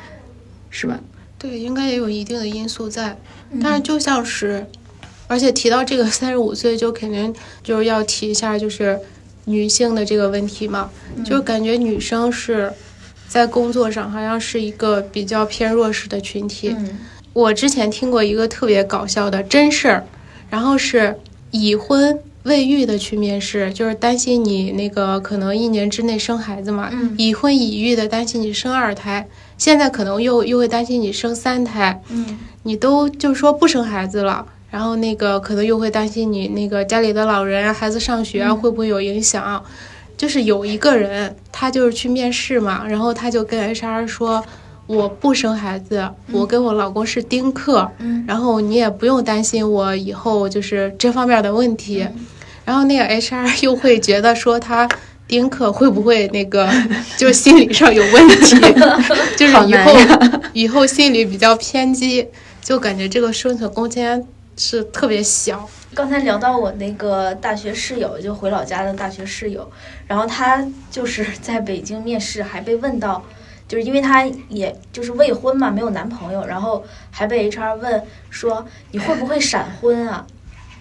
[0.70, 1.00] 是吧？
[1.36, 3.18] 对，应该也有一定的因素在，
[3.60, 4.64] 但是就像是。
[5.32, 9.00] 而且提到这个三十五岁，就肯定就是要提一下，就是
[9.46, 10.90] 女性的这个问题嘛。
[11.24, 12.70] 就感觉女生是
[13.28, 16.76] 在工作上好像是一个比较偏弱势的群体。
[17.32, 20.04] 我之前听过一个特别搞笑的真事儿，
[20.50, 21.16] 然后是
[21.50, 26.90] 已婚未育的去面试，就是担心你那个可能一年之内生孩子嘛。
[27.16, 29.26] 已婚已育的担心你生二胎，
[29.56, 32.02] 现在可能又又会担心你生三胎。
[32.64, 34.46] 你都就是说不生孩子了。
[34.72, 39.62] 然后那个可能又会担心你那个家里的老人、孩子上学啊会不会有影响？
[40.16, 44.42] 就是有一个人，他就是去面试嘛，然后他就跟 HR 说
[44.86, 47.90] ：“我不生孩子，我跟我老公是丁克，
[48.26, 52.06] 然后你也不用担心我以后就是这方面的问题。”
[52.64, 54.88] 然后那个 HR 又会觉得说他
[55.26, 56.70] 丁克会不会那个
[57.18, 58.56] 就是心理上有问题，
[59.36, 59.96] 就是以后
[60.52, 62.28] 以后心理比较偏激，
[62.62, 64.24] 就感觉这个生存空间。
[64.56, 65.68] 是特别小。
[65.94, 69.70] 刚才聊到我那个大学室友，就回老家的大学室友，
[70.06, 73.22] 然后他就是在北京面试，还被问到，
[73.68, 80.26] 就是因为他也就是未婚嘛，没有男朋友，然后还被 HR 问说你会不会闪婚啊？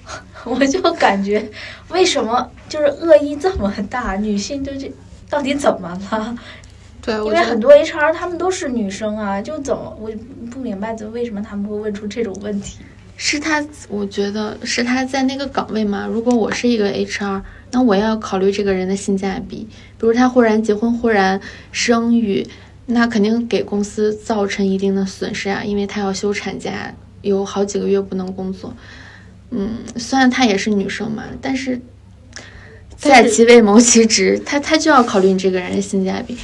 [0.45, 1.49] 我就感觉
[1.89, 4.91] 为什么就是恶意这么大，女性就这
[5.29, 6.37] 到底怎么了？
[7.01, 10.09] 对，因为很多 HR 他们都是女生啊，就怎么我
[10.49, 12.79] 不明白，就为什么他们会问出这种问题？
[13.23, 16.07] 是他，我觉得是他在那个岗位嘛。
[16.07, 19.57] 如果我是一个 HR，那我要考虑这个人的性价比。
[19.99, 21.39] 比如他忽然结婚，忽然
[21.71, 22.47] 生育，
[22.87, 28.75] 那肯定给公司造成一定的损失啊，因为他要休产假，有好几个月不能工作。
[29.51, 31.79] 嗯，虽然她也是女生嘛，但是
[32.97, 36.35] 在其位谋其职，他他就要考虑你这个人的性价比。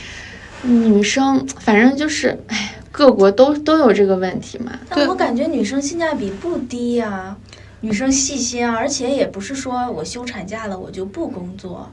[0.62, 4.72] 女生反正就是，哎，各国都都有这个问题嘛。
[4.90, 7.38] 但我感觉女生性价比不低呀，
[7.82, 11.88] 女生细心啊，而且也不是说我休产假了我就不工作，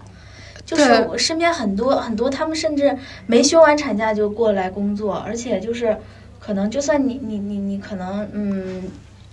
[0.65, 2.97] 就是我身边很多很多，他们甚至
[3.27, 5.95] 没休完产假就过来工作，而且就是
[6.41, 8.83] 可能就算你你你你可能嗯。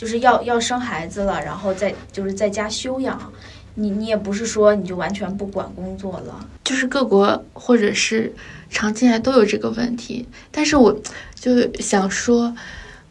[0.01, 3.31] 就是要要生孩子了，然后再就是在家休养，
[3.75, 6.47] 你你也不是说你就完全不管工作了。
[6.63, 8.33] 就是各国或者是
[8.69, 10.97] 长期来都有这个问题，但是我
[11.35, 12.55] 就想说，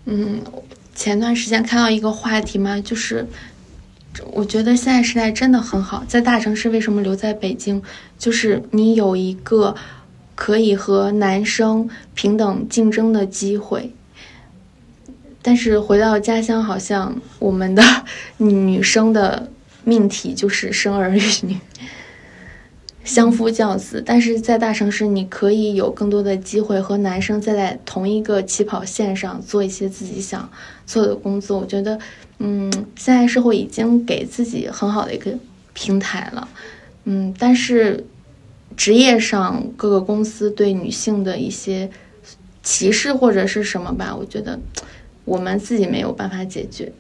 [0.04, 0.40] 嗯，
[0.94, 3.26] 前段时间看到一个话题嘛，就是
[4.32, 7.82] 我觉得现在时代真的很好，在大城市为什么留在北京？
[8.18, 9.74] 就是你有一个
[10.34, 13.92] 可以和男生平等竞争的机会。
[15.42, 17.82] 但是回到家乡，好像我们的
[18.36, 19.50] 女生的
[19.84, 21.56] 命题就是生儿育女、
[23.04, 24.02] 相夫教子。
[24.04, 30.50] 但是在大城市，你可以有更多的机会和男生站在同一个起跑线上，做一些自己想
[30.86, 31.58] 做的工作。
[31.58, 31.98] 我觉得，
[32.38, 35.32] 嗯，现在社会已经给自己很好的一个
[35.72, 36.48] 平台了，
[37.04, 38.04] 嗯，但是
[38.76, 41.90] 职业上各个公司对女性的一些
[42.62, 44.58] 歧视或者是什么吧，我觉得。
[45.30, 46.92] 我们自己没有办法解决。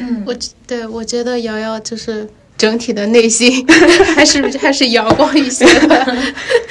[0.00, 0.36] 嗯，我
[0.66, 2.28] 对我觉得瑶瑶就是
[2.58, 3.66] 整体的内心
[4.14, 6.16] 还是还是阳光一些的，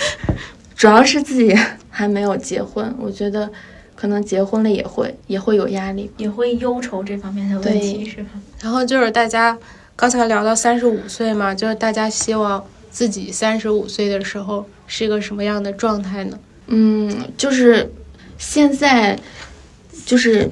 [0.78, 1.52] 主要是自己
[1.90, 3.50] 还没有结婚，我觉得
[3.96, 8.30] 可能结婚了也会也会有压力，也会忧愁这方面的问题，是吧？
[8.62, 9.58] 然后就是大家
[9.96, 16.38] 刚才聊到三十五岁嘛，就是大家希望自己三十五岁的时候是一个什么样的状态呢？
[16.68, 17.92] 嗯，就是
[18.38, 19.18] 现在
[20.06, 20.48] 就是。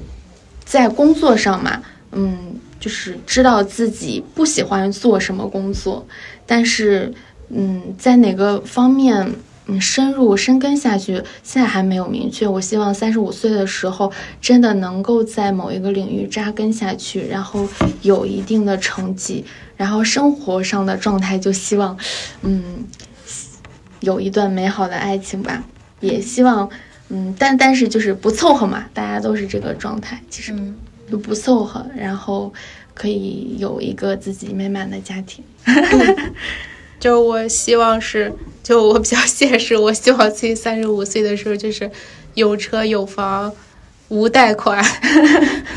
[0.66, 2.36] 在工作上嘛，嗯，
[2.80, 6.04] 就是知道自己不喜欢做什么工作，
[6.44, 7.14] 但是，
[7.48, 9.32] 嗯，在哪个方面，
[9.68, 12.48] 嗯，深入深耕下去，现在还没有明确。
[12.48, 17.68] 我希望三十五岁的时候，真的能够在某一个领域扎根下去，然后
[18.02, 19.44] 有一定的成绩，
[19.76, 21.96] 然后生活上的状态就希望，
[22.42, 22.84] 嗯，
[24.00, 25.62] 有一段美好的爱情吧，
[26.00, 26.68] 也希望。
[27.08, 30.52] 嗯，但但是就是不凑合嘛，大家都是这个状态，其实
[31.10, 32.52] 就不凑合，然后
[32.94, 35.44] 可以有一个自己美满的家庭。
[36.98, 38.32] 就我希望是，
[38.62, 41.90] 就我比较现实，我希望自己三十五岁的时候就是
[42.34, 43.52] 有车有房，
[44.08, 44.82] 无贷款。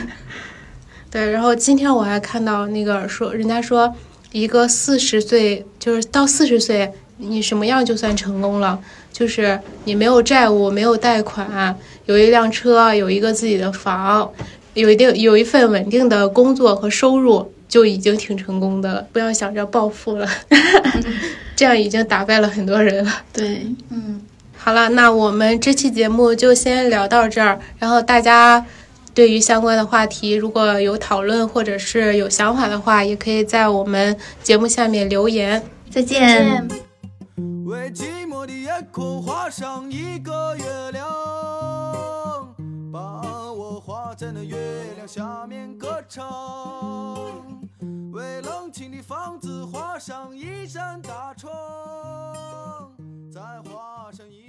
[1.11, 3.93] 对，然后今天我还看到那个说，人家说
[4.31, 8.79] 一个四十岁，就是到四十岁，你什么样就算成功了。
[9.11, 14.31] 就是你没有债务，没有贷款，有一辆车，有一个自己的房，
[14.73, 19.05] 有一定有一份稳定的工作和收入，就已经挺成功的了。
[19.11, 20.27] 不要想着暴富了，
[21.55, 23.11] 这样已经打败了很多人了。
[23.33, 24.21] 对，嗯，
[24.55, 27.59] 好了，那我们这期节目就先聊到这儿。
[27.77, 28.63] 然后大家
[29.13, 35.61] 对于相关的话题，如果有讨论或者是有想法的话，也可以在我们节目下面留言。
[35.89, 36.88] 再见。
[37.69, 41.05] 为寂寞的夜空画上一个月亮
[42.91, 42.99] 把
[43.51, 44.57] 我画在那月
[44.95, 46.27] 亮下面歌唱。
[48.11, 52.91] 为冷清的房子画上一扇大窗
[53.31, 54.48] 再画上一